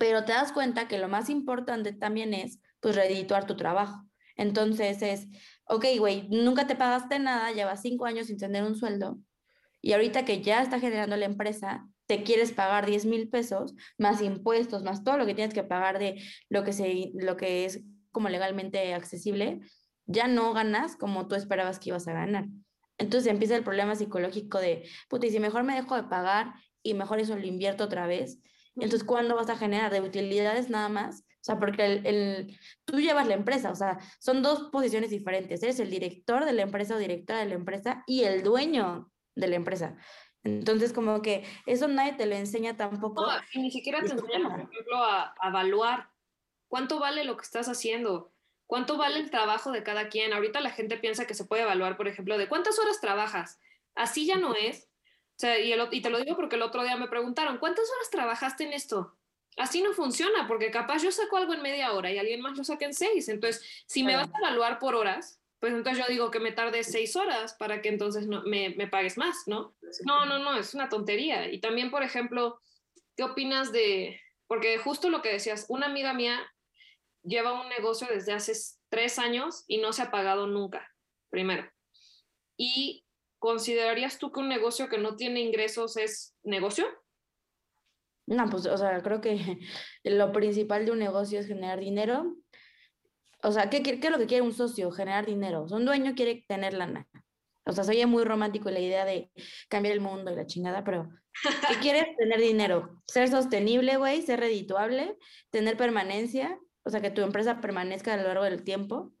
[0.00, 4.04] Pero te das cuenta que lo más importante también es, pues, redituar tu trabajo.
[4.36, 5.28] Entonces es,
[5.66, 9.18] ok, güey, nunca te pagaste nada, llevas cinco años sin tener un sueldo.
[9.80, 14.20] Y ahorita que ya está generando la empresa, te quieres pagar 10 mil pesos, más
[14.20, 17.84] impuestos, más todo lo que tienes que pagar de lo que, se, lo que es
[18.10, 19.60] como legalmente accesible,
[20.06, 22.46] ya no ganas como tú esperabas que ibas a ganar.
[22.98, 26.94] Entonces empieza el problema psicológico de, puta, y si mejor me dejo de pagar y
[26.94, 28.40] mejor eso lo invierto otra vez,
[28.74, 31.20] entonces ¿cuándo vas a generar de utilidades nada más?
[31.20, 35.62] O sea, porque el, el, tú llevas la empresa, o sea, son dos posiciones diferentes.
[35.62, 39.46] Eres el director de la empresa o directora de la empresa y el dueño de
[39.46, 39.96] la empresa.
[40.42, 43.26] Entonces, como que eso nadie te lo enseña tampoco.
[43.26, 46.10] No, y ni siquiera te enseñan, por ejemplo, a, a, evaluar
[46.68, 48.32] cuánto vale lo que estás haciendo,
[48.66, 50.32] cuánto vale el trabajo de cada quien.
[50.32, 53.60] Ahorita la gente piensa que se puede evaluar, por ejemplo, de cuántas horas trabajas.
[53.94, 54.88] Así ya no es.
[55.36, 57.90] O sea, y, el, y te lo digo porque el otro día me preguntaron, ¿cuántas
[57.90, 59.16] horas trabajaste en esto?
[59.56, 62.64] Así no funciona, porque capaz yo saco algo en media hora y alguien más lo
[62.64, 63.28] saca en seis.
[63.28, 66.82] Entonces, si me vas a evaluar por horas, pues entonces yo digo que me tarde
[66.82, 69.76] seis horas para que entonces no, me, me, pagues más, ¿no?
[70.06, 71.52] No, no, no, es una tontería.
[71.52, 72.60] Y también, por ejemplo,
[73.14, 76.40] ¿qué opinas de, porque justo lo que decías, una amiga mía
[77.22, 78.52] lleva un negocio desde hace
[78.88, 80.90] tres años y no se ha pagado nunca,
[81.28, 81.70] primero.
[82.56, 83.04] ¿Y
[83.38, 86.86] considerarías tú que un negocio que no tiene ingresos es negocio?
[88.26, 89.38] No, pues, o sea, creo que
[90.04, 92.36] lo principal de un negocio es generar dinero.
[93.42, 94.90] O sea, ¿qué, qué, es lo que quiere un socio?
[94.90, 95.66] Generar dinero.
[95.70, 97.08] un dueño quiere tener lana.
[97.66, 99.30] O sea, soy muy romántico la idea de
[99.68, 101.08] cambiar el mundo y la chingada, pero
[101.42, 102.16] ¿qué quieres?
[102.16, 103.02] tener dinero.
[103.06, 105.16] Ser sostenible, güey, ser redituable,
[105.50, 109.12] tener permanencia, o sea, que tu empresa permanezca a lo largo del tiempo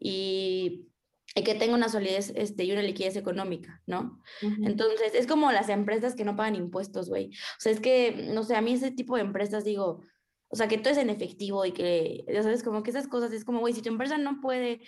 [0.00, 0.88] y,
[1.34, 4.20] y que tenga una solidez este, y una liquidez económica, ¿no?
[4.40, 7.28] Entonces, es como las empresas que no pagan impuestos, güey.
[7.28, 10.02] O sea, es que, no sé, a mí ese tipo de empresas digo,
[10.48, 13.32] o sea, que todo es en efectivo y que, ya sabes, como que esas cosas
[13.32, 14.82] es como, güey, si tu empresa no puede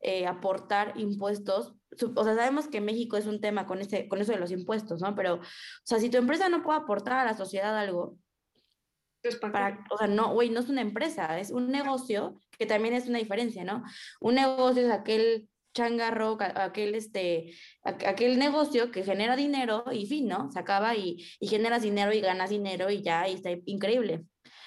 [0.00, 1.74] eh, aportar impuestos,
[2.14, 5.00] o sea, sabemos que México es un tema con, ese, con eso de los impuestos,
[5.00, 5.14] ¿no?
[5.14, 5.40] Pero, o
[5.84, 8.18] sea, si tu empresa no puede aportar a la sociedad algo,
[9.22, 12.94] pues, para, o sea, no, güey, no es una empresa, es un negocio que también
[12.94, 13.84] es una diferencia, ¿no?
[14.20, 20.50] Un negocio es aquel changarro, aquel, este, aquel negocio que genera dinero y fin, ¿no?
[20.50, 24.24] Se acaba y, y generas dinero y ganas dinero y ya, y está increíble.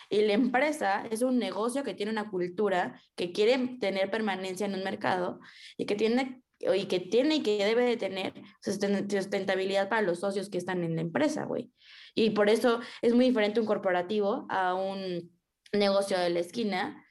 [0.10, 4.76] Y la empresa es un negocio que tiene una cultura, que quiere tener permanencia en
[4.76, 5.40] un mercado
[5.78, 6.42] y que tiene
[6.74, 10.96] y que tiene y que debe de tener sustentabilidad para los socios que están en
[10.96, 11.70] la empresa, güey.
[12.16, 15.32] Y por eso es muy diferente un corporativo a un
[15.74, 17.04] negocio de la esquina.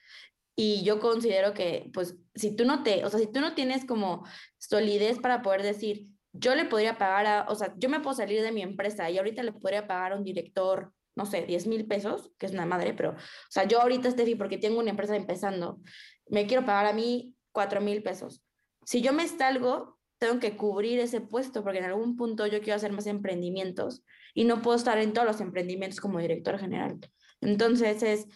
[0.56, 3.84] Y yo considero que, pues, si tú no te, o sea, si tú no tienes
[3.84, 4.24] como
[4.58, 8.42] solidez para poder decir, yo le podría pagar a, o sea, yo me puedo salir
[8.42, 11.86] de mi empresa y ahorita le podría pagar a un director, no sé, 10 mil
[11.86, 15.16] pesos, que es una madre, pero, o sea, yo ahorita, Steffi, porque tengo una empresa
[15.16, 15.80] empezando,
[16.28, 18.42] me quiero pagar a mí 4 mil pesos.
[18.84, 22.76] Si yo me salgo, tengo que cubrir ese puesto porque en algún punto yo quiero
[22.76, 26.98] hacer más emprendimientos y no puedo estar en todos los emprendimientos como director general.
[27.40, 28.26] Entonces es,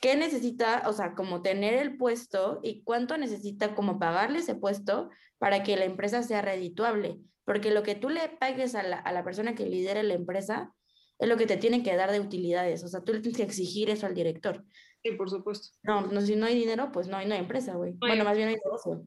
[0.00, 5.10] ¿qué necesita, o sea, como tener el puesto y cuánto necesita como pagarle ese puesto
[5.38, 7.18] para que la empresa sea redituable?
[7.44, 10.74] Porque lo que tú le pagues a la, a la persona que lidera la empresa
[11.18, 12.84] es lo que te tiene que dar de utilidades.
[12.84, 14.64] O sea, tú le tienes que exigir eso al director.
[15.02, 15.76] Sí, por supuesto.
[15.82, 17.92] No, no si no hay dinero, pues no hay, no hay empresa, güey.
[17.98, 19.06] bueno, más bien hay negocio.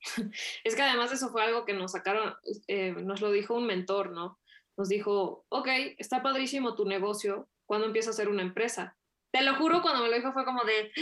[0.64, 2.34] Es que además eso fue algo que nos sacaron,
[2.68, 4.38] eh, nos lo dijo un mentor, ¿no?
[4.76, 5.68] Nos dijo, ok,
[5.98, 8.96] está padrísimo tu negocio, ¿cuándo empieza a ser una empresa?
[9.32, 10.92] Te lo juro, cuando me lo dijo fue como de,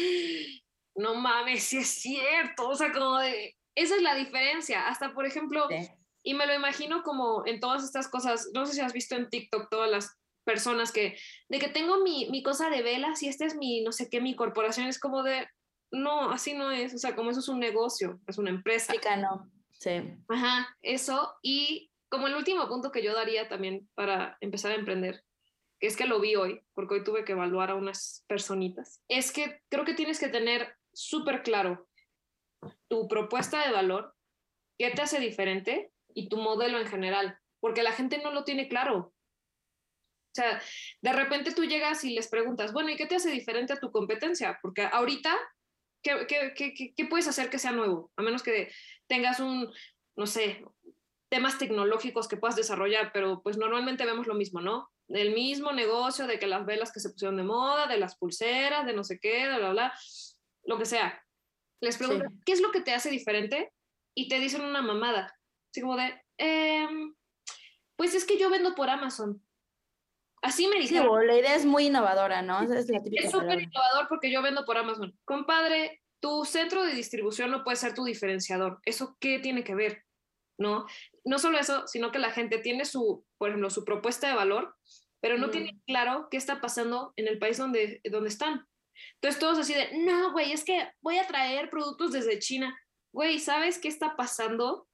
[0.94, 4.88] no mames, si es cierto, o sea, como de, esa es la diferencia.
[4.88, 5.68] Hasta, por ejemplo,
[6.22, 9.28] y me lo imagino como en todas estas cosas, no sé si has visto en
[9.28, 13.44] TikTok todas las personas que, de que tengo mi, mi cosa de velas y esta
[13.44, 15.46] es mi, no sé qué, mi corporación, es como de,
[15.90, 18.94] no, así no es, o sea, como eso es un negocio, es una empresa.
[19.16, 20.00] no, sí.
[20.28, 21.34] Ajá, eso.
[21.42, 25.22] Y como el último punto que yo daría también para empezar a emprender,
[25.80, 29.32] que es que lo vi hoy, porque hoy tuve que evaluar a unas personitas, es
[29.32, 31.88] que creo que tienes que tener súper claro
[32.88, 34.14] tu propuesta de valor,
[34.78, 38.68] qué te hace diferente y tu modelo en general, porque la gente no lo tiene
[38.68, 39.12] claro.
[40.36, 40.60] O sea,
[41.00, 43.90] de repente tú llegas y les preguntas, bueno, ¿y qué te hace diferente a tu
[43.90, 44.58] competencia?
[44.60, 45.34] Porque ahorita
[46.02, 48.10] ¿qué, puedes hacer que sea nuevo?
[48.16, 48.70] A menos que
[49.06, 49.72] tengas un,
[50.16, 50.64] no sé,
[51.28, 54.90] temas tecnológicos que puedas desarrollar, pero pues normalmente vemos lo mismo, ¿no?
[55.08, 58.86] El mismo negocio de que las velas que se pusieron de moda, de las pulseras,
[58.86, 59.98] de no sé qué, de bla, bla,
[60.64, 61.22] lo que sea.
[61.80, 63.72] Les pregunto, ¿qué es lo que te hace diferente?
[64.14, 65.38] Y te dicen una mamada.
[65.70, 67.14] Así como de, em,
[67.96, 69.45] pues es que yo vendo por Amazon.
[70.42, 71.20] Así me dijeron.
[71.20, 72.62] Sí, la idea es muy innovadora, ¿no?
[72.62, 72.86] Es,
[73.30, 75.16] súper innovador porque yo vendo por Amazon.
[75.24, 78.80] Compadre, tu centro de distribución no puede ser tu diferenciador.
[78.84, 80.04] ¿Eso qué tiene que ver?
[80.58, 80.86] ¿No?
[81.24, 84.74] No solo eso, sino que la gente tiene su, por ejemplo, su propuesta de valor,
[85.20, 88.66] pero no tiene claro qué está pasando en el país donde, donde están.
[89.14, 92.78] Entonces todos así de, no, güey, es que voy a traer productos desde China.
[93.12, 94.86] Güey, ¿sabes qué está pasando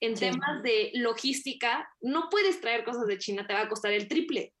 [0.00, 1.88] en temas de logística?
[2.00, 4.54] No puedes traer cosas de China, te va a costar el triple.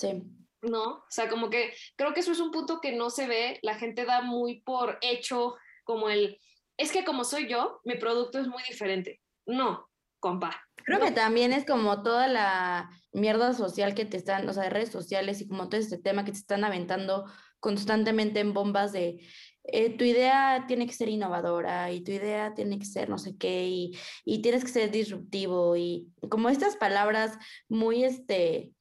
[0.00, 0.22] Sí.
[0.62, 0.82] ¿No?
[0.82, 3.74] O sea, como que creo que eso es un punto que no se ve, la
[3.74, 6.38] gente da muy por hecho como el,
[6.76, 9.20] es que como soy yo, mi producto es muy diferente.
[9.46, 10.62] No, compa.
[10.76, 14.70] Creo que también es como toda la mierda social que te están, o sea, de
[14.70, 17.26] redes sociales y como todo este tema que te están aventando
[17.58, 19.26] constantemente en bombas de
[19.64, 23.36] eh, tu idea tiene que ser innovadora y tu idea tiene que ser no sé
[23.36, 27.36] qué y, y tienes que ser disruptivo y como estas palabras
[27.68, 28.72] muy, este,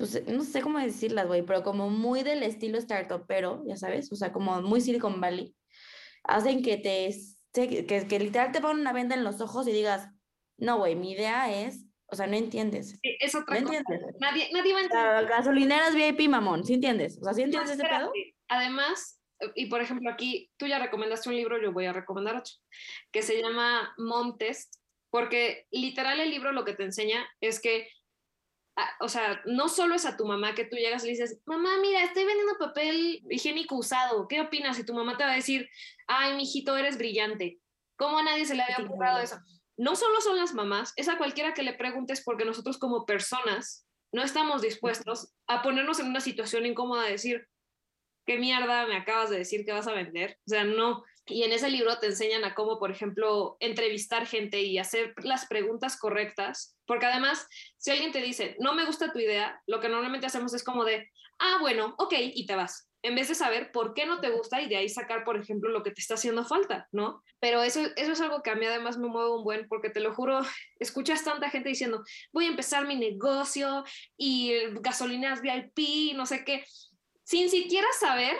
[0.00, 4.10] pues no sé cómo decirlas, güey, pero como muy del estilo startup, pero ya sabes,
[4.10, 5.54] o sea, como muy Silicon Valley,
[6.24, 7.14] hacen que te,
[7.52, 10.08] que, que literal te pongan una venda en los ojos y digas,
[10.56, 12.98] no, güey, mi idea es O sea, no entiendes.
[13.02, 13.78] Es otra ¿No cosa.
[13.78, 14.16] entiendes?
[14.20, 15.06] Nadie, nadie va a entender.
[15.06, 17.18] La gasolineras VIP, mamón, ¿sí entiendes?
[17.20, 18.10] O sea, ¿sí entiendes ese pedo?
[18.48, 19.20] Además,
[19.54, 22.52] y por ejemplo aquí, tú ya recomendaste un libro, yo voy a recomendar otro,
[23.12, 24.74] que se llama Mom Test,
[25.10, 27.88] porque literal el libro lo que te enseña es que, ah,
[29.00, 31.70] o sea, no solo es a tu mamá que tú llegas y le dices, mamá,
[31.80, 34.78] mira, estoy vendiendo papel higiénico usado, ¿qué opinas?
[34.78, 35.68] Y tu mamá te va a decir,
[36.06, 37.58] ay, mijito, eres brillante.
[37.96, 39.36] ¿Cómo a nadie se le había ocurrido eso?
[39.76, 43.86] No solo son las mamás, es a cualquiera que le preguntes porque nosotros como personas
[44.12, 47.48] no estamos dispuestos a ponernos en una situación incómoda de decir,
[48.26, 50.38] ¿qué mierda me acabas de decir que vas a vender?
[50.46, 51.04] O sea, no.
[51.30, 55.46] Y en ese libro te enseñan a cómo, por ejemplo, entrevistar gente y hacer las
[55.46, 59.88] preguntas correctas, porque además, si alguien te dice, no me gusta tu idea, lo que
[59.88, 62.88] normalmente hacemos es como de, ah, bueno, ok, y te vas.
[63.02, 65.70] En vez de saber por qué no te gusta y de ahí sacar, por ejemplo,
[65.70, 67.22] lo que te está haciendo falta, ¿no?
[67.38, 70.00] Pero eso, eso es algo que a mí además me mueve un buen, porque te
[70.00, 70.40] lo juro,
[70.78, 73.84] escuchas tanta gente diciendo, voy a empezar mi negocio
[74.16, 76.64] y gasolineras VIP, no sé qué,
[77.24, 78.36] sin siquiera saber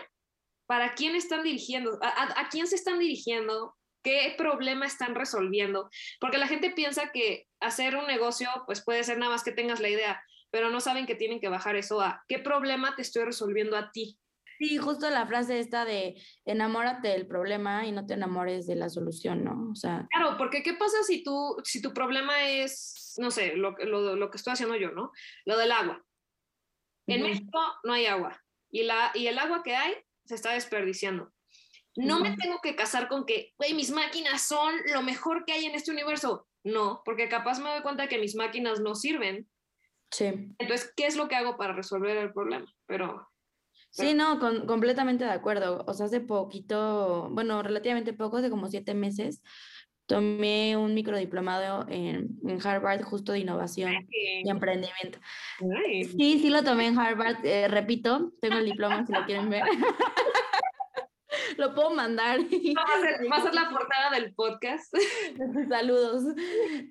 [0.71, 5.91] para quién están dirigiendo, a, a- a quién se están dirigiendo, qué problema están resolviendo,
[6.21, 9.81] porque la gente piensa que hacer un negocio pues puede ser nada más que tengas
[9.81, 13.25] la idea, pero no saben que tienen que bajar eso a qué problema te estoy
[13.25, 14.17] resolviendo a ti.
[14.61, 18.91] Sí, justo la frase esta de enamórate del problema y no te enamores de la
[18.91, 19.71] solución, ¿no?
[19.73, 23.75] O sea, Claro, porque ¿qué pasa si, tú, si tu problema es, no sé, lo,
[23.75, 25.11] que- lo, lo que estoy haciendo yo, ¿no?
[25.47, 26.01] Lo del agua.
[27.09, 27.29] En Ujú.
[27.29, 29.95] México no hay agua y, la, y el agua que hay
[30.31, 31.33] se está desperdiciando.
[31.97, 35.65] No me tengo que casar con que, güey, mis máquinas son lo mejor que hay
[35.65, 36.47] en este universo.
[36.63, 39.49] No, porque capaz me doy cuenta que mis máquinas no sirven.
[40.13, 40.27] sí.
[40.59, 42.67] Entonces, ¿qué es lo que hago para resolver el problema?
[42.87, 43.27] Pero,
[43.93, 45.83] Sí, no, con- completamente de acuerdo.
[45.89, 49.43] O sea, hace poquito, bueno, relativamente poco, hace como siete meses,
[50.11, 55.19] tomé un microdiplomado en, en Harvard justo de innovación y emprendimiento.
[55.87, 59.49] ay, Sí, sí lo tomé en Harvard, eh, repito, tengo el diploma si lo quieren
[59.49, 59.63] ver.
[61.57, 62.41] Lo puedo mandar.
[62.51, 64.93] y- va a ser, va a ser la portada del podcast.
[65.69, 66.25] Saludos.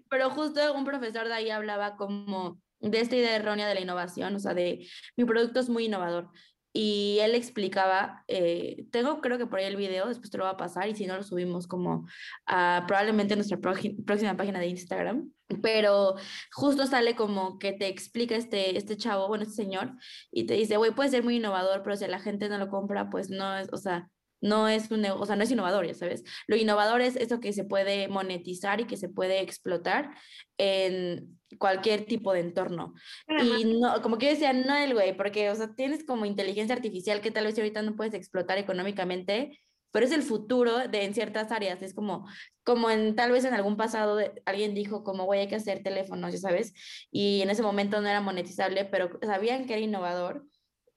[0.09, 4.35] Pero justo un profesor de ahí hablaba como de esta idea errónea de la innovación,
[4.35, 6.29] o sea, de mi producto es muy innovador.
[6.71, 10.51] Y él explicaba, eh, tengo creo que por ahí el video, después te lo va
[10.51, 12.05] a pasar y si no lo subimos como
[12.45, 15.31] probablemente nuestra progi- próxima página de Instagram,
[15.63, 16.15] pero
[16.53, 19.93] justo sale como que te explica este, este chavo, bueno, este señor,
[20.31, 23.09] y te dice, güey, puede ser muy innovador, pero si la gente no lo compra,
[23.09, 24.09] pues no es, o sea,
[24.41, 26.23] no es un, o sea, no es innovador, ya sabes.
[26.47, 30.11] Lo innovador es eso que se puede monetizar y que se puede explotar
[30.57, 32.93] en cualquier tipo de entorno.
[33.27, 36.25] Además, Y no, como que yo decía, no el güey, porque, o sea, tienes como
[36.25, 39.59] inteligencia artificial que tal vez ahorita no puedes explotar económicamente,
[39.91, 41.81] pero es el futuro de en ciertas áreas.
[41.81, 42.27] Es como,
[42.63, 45.81] como en tal vez en algún pasado de- alguien dijo como, güey, hay que hacer
[45.83, 46.73] teléfonos, ya sabes,
[47.11, 50.45] y en ese momento no era monetizable, pero sabían que era innovador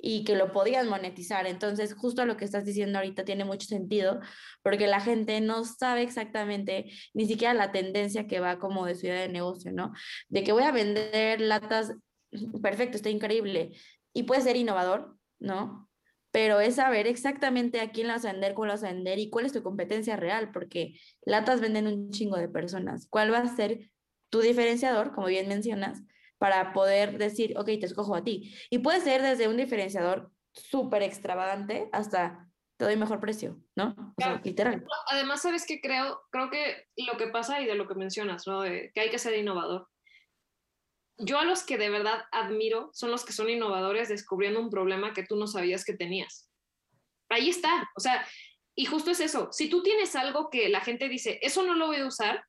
[0.05, 1.47] y que lo podían monetizar.
[1.47, 4.19] Entonces, justo lo que estás diciendo ahorita tiene mucho sentido,
[4.63, 9.07] porque la gente no sabe exactamente ni siquiera la tendencia que va como de su
[9.07, 9.93] de negocio, ¿no?
[10.29, 11.95] De que voy a vender latas,
[12.63, 13.79] perfecto, está increíble,
[14.13, 15.89] y puede ser innovador, ¿no?
[16.33, 19.21] Pero es saber exactamente a quién la vas a vender, cómo la vas a vender
[19.21, 23.07] y cuál es tu competencia real, porque latas venden un chingo de personas.
[23.09, 23.91] ¿Cuál va a ser
[24.31, 26.03] tu diferenciador, como bien mencionas,
[26.43, 28.53] para poder decir, ok, te escojo a ti?
[28.69, 33.91] Y puede ser desde un diferenciador súper extravagante hasta te doy mejor precio, ¿no?
[33.91, 34.41] O sea, Claro.
[34.43, 34.85] literal.
[35.13, 36.21] además, ¿sabes qué creo?
[36.33, 38.63] Creo que lo que pasa y de lo que mencionas, ¿no?
[38.63, 39.87] De que hay que ser innovador.
[41.17, 45.13] Yo a los que de verdad admiro son los que son innovadores descubriendo un problema
[45.13, 46.51] que tú no sabías que tenías.
[47.29, 48.27] Ahí está, o sea,
[48.75, 49.53] y justo es eso.
[49.53, 52.45] Si tú tienes algo que la gente dice, eso no lo voy a usar,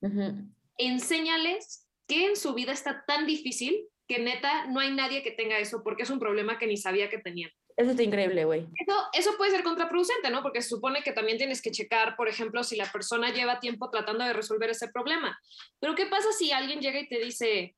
[0.00, 0.46] Ujú.
[0.78, 1.81] enséñales
[2.12, 5.82] que en su vida está tan difícil que neta no hay nadie que tenga eso
[5.82, 7.50] porque es un problema que ni sabía que tenían.
[7.74, 8.66] Eso está increíble, güey.
[8.76, 10.42] Eso, eso puede ser contraproducente, ¿no?
[10.42, 13.88] Porque se supone que también tienes que checar, por ejemplo, si la persona lleva tiempo
[13.88, 15.40] tratando de resolver ese problema.
[15.80, 17.76] Pero ¿qué pasa si alguien llega y te dice,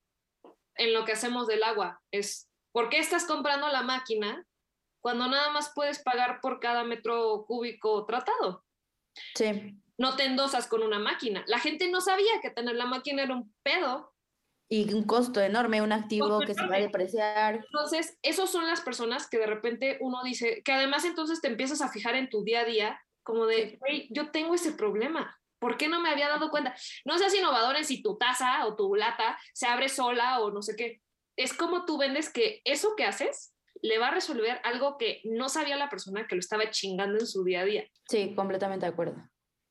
[0.74, 4.44] en lo que hacemos del agua, es, ¿por qué estás comprando la máquina
[5.00, 8.64] cuando nada más puedes pagar por cada metro cúbico tratado?
[9.36, 9.78] Sí.
[9.96, 11.44] No te endosas con una máquina.
[11.46, 14.13] La gente no sabía que tener la máquina era un pedo.
[14.68, 17.56] Y un costo enorme, un activo que se va a depreciar.
[17.56, 21.82] Entonces, esos son las personas que de repente uno dice, que además entonces te empiezas
[21.82, 25.38] a fijar en tu día a día, como de, "Güey, yo tengo ese problema.
[25.58, 26.74] ¿Por qué no me había dado cuenta?
[27.04, 30.60] No seas innovador en si tu taza o tu lata se abre sola o no
[30.60, 31.00] sé qué.
[31.36, 35.48] Es como tú vendes que eso que haces le va a resolver algo que no
[35.48, 37.84] sabía la persona que lo estaba chingando en su día a día.
[38.08, 39.16] Sí, completamente de acuerdo.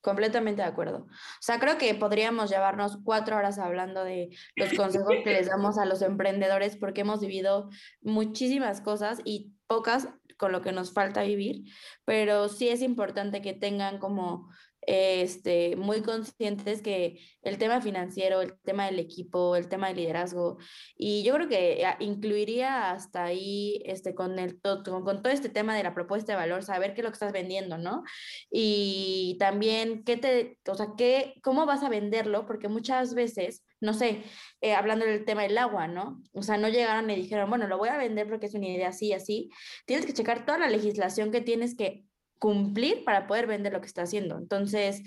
[0.04, 1.06] Completamente de acuerdo.
[1.06, 5.78] O sea, creo que podríamos llevarnos cuatro horas hablando de los consejos que les damos
[5.78, 7.70] a los emprendedores porque hemos vivido
[8.02, 11.64] muchísimas cosas y pocas con lo que nos falta vivir,
[12.04, 14.50] pero sí es importante que tengan como
[14.86, 20.58] este, muy conscientes que el tema financiero, el tema del equipo, el tema del liderazgo,
[20.96, 25.48] y yo creo que ah, incluiría hasta ahí este, con, el, con, con todo este
[25.48, 28.02] tema de la propuesta de valor, saber qué es lo que estás vendiendo, ¿no?
[28.50, 33.94] Y también qué te, o sea, qué, cómo vas a venderlo, porque muchas veces, no
[33.94, 34.22] sé,
[34.60, 36.22] eh, hablando del tema del agua, ¿no?
[36.32, 38.88] O sea, no llegaron y dijeron, bueno, lo voy a vender porque es una idea
[38.88, 39.50] así, así.
[39.86, 42.04] Tienes que checar toda la legislación que tienes que
[42.44, 44.36] cumplir para poder vender lo que está haciendo.
[44.36, 45.02] Entonces,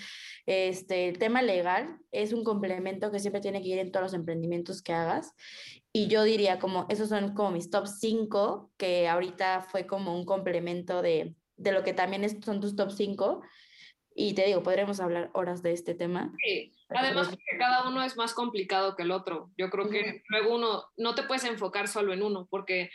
[0.47, 4.13] este, el tema legal es un complemento que siempre tiene que ir en todos los
[4.15, 5.35] emprendimientos que hagas.
[5.93, 10.25] Y yo diría como, esos son como mis top 5, que ahorita fue como un
[10.25, 13.43] complemento de, de lo que también son tus top 5.
[14.15, 16.33] Y te digo, podremos hablar horas de este tema.
[16.43, 19.51] Sí, además que cada uno es más complicado que el otro.
[19.59, 22.89] Yo creo que luego uno, no te puedes enfocar solo en uno, porque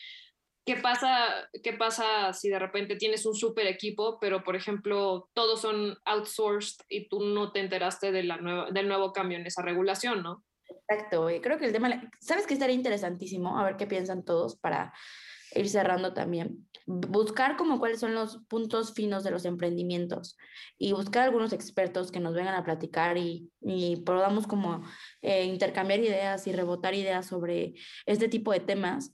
[0.65, 5.61] ¿Qué pasa, ¿Qué pasa si de repente tienes un super equipo, pero por ejemplo todos
[5.61, 9.63] son outsourced y tú no te enteraste de la nueva, del nuevo cambio en esa
[9.63, 10.45] regulación, ¿no?
[10.69, 13.59] Exacto, y creo que el tema, ¿sabes qué estaría interesantísimo?
[13.59, 14.93] A ver qué piensan todos para
[15.55, 16.69] ir cerrando también.
[16.87, 20.37] Buscar como cuáles son los puntos finos de los emprendimientos
[20.79, 24.83] y buscar algunos expertos que nos vengan a platicar y, y podamos como
[25.21, 27.75] eh, intercambiar ideas y rebotar ideas sobre
[28.07, 29.13] este tipo de temas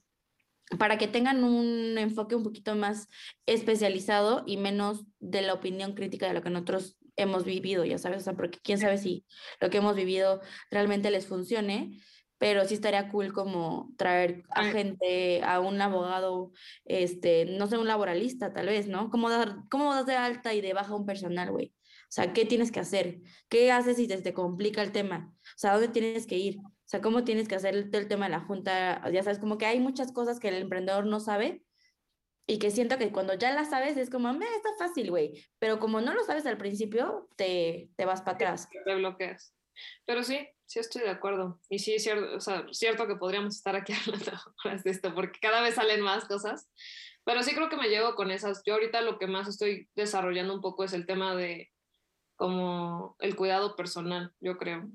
[0.76, 3.08] para que tengan un enfoque un poquito más
[3.46, 8.22] especializado y menos de la opinión crítica de lo que nosotros hemos vivido, ya sabes,
[8.22, 9.24] o sea, porque quién sabe si
[9.60, 10.40] lo que hemos vivido
[10.70, 11.98] realmente les funcione,
[12.38, 16.52] pero sí estaría cool como traer a gente, a un abogado,
[16.84, 19.10] este, no sé, un laboralista tal vez, ¿no?
[19.10, 21.74] ¿Cómo, dar, cómo das de alta y de baja un personal, güey?
[22.02, 23.20] O sea, ¿qué tienes que hacer?
[23.48, 25.34] ¿Qué haces si te, te complica el tema?
[25.42, 26.58] O sea, ¿dónde tienes que ir?
[26.88, 29.66] O sea, cómo tienes que hacer el, tema de la junta, ya sabes, como que
[29.66, 31.62] hay muchas cosas que el emprendedor no sabe
[32.46, 35.80] y que siento que cuando ya las sabes es como, me está fácil, güey, pero
[35.80, 38.70] como no lo sabes al principio, te, te vas para atrás.
[38.86, 39.54] Te bloqueas.
[40.06, 41.60] Pero sí, sí estoy de acuerdo.
[41.68, 45.40] Y sí es cierto, o sea, cierto que podríamos estar aquí hablando de esto, porque
[45.40, 46.70] cada vez salen más cosas.
[47.22, 48.62] Pero sí creo que me llevo con esas.
[48.64, 51.70] Yo ahorita lo que más estoy desarrollando un poco es el tema de
[52.36, 54.88] como el cuidado personal, yo creo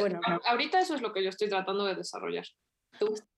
[0.00, 2.44] bueno, ahorita eso es lo que yo estoy tratando de desarrollar.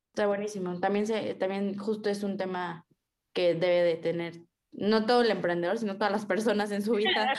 [0.09, 0.79] Está buenísimo.
[0.81, 2.87] También, se, también justo es un tema
[3.33, 7.35] que debe de tener no todo el emprendedor, sino todas las personas en su vida.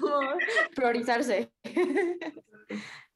[0.74, 1.50] priorizarse.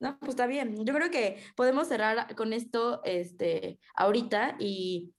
[0.01, 0.85] no, pues está bien.
[0.85, 5.13] Yo creo que podemos cerrar con esto este, ahorita y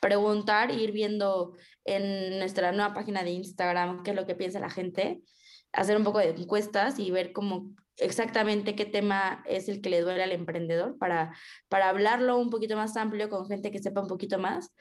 [0.00, 4.70] preguntar, ir viendo en nuestra nueva página de Instagram qué es lo que piensa la
[4.70, 5.22] gente,
[5.72, 10.00] hacer un poco de encuestas y ver cómo exactamente qué tema es el que le
[10.00, 11.34] duele al emprendedor para,
[11.68, 14.74] para hablarlo un poquito más amplio con gente que sepa un poquito más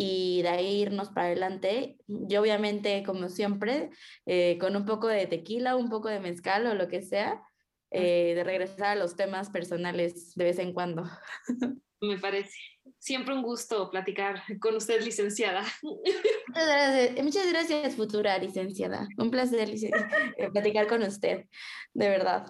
[0.00, 1.96] y de ahí irnos para adelante.
[2.06, 3.90] Yo obviamente, como siempre,
[4.26, 7.42] eh, con un poco de tequila, un poco de mezcal o lo que sea,
[7.90, 11.02] eh, de regresar a los temas personales de vez en cuando.
[12.00, 12.56] Me parece.
[12.98, 15.64] Siempre un gusto platicar con usted, licenciada.
[15.82, 19.08] Muchas gracias, muchas gracias futura licenciada.
[19.18, 21.44] Un placer eh, platicar con usted,
[21.92, 22.46] de verdad.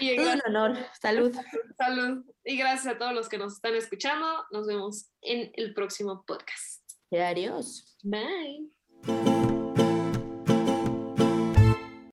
[0.00, 0.78] Y un honor.
[1.00, 1.34] Salud.
[1.76, 2.24] Salud.
[2.44, 4.26] Y gracias a todos los que nos están escuchando.
[4.50, 6.82] Nos vemos en el próximo podcast.
[7.10, 7.98] Adiós.
[8.02, 8.73] Bye.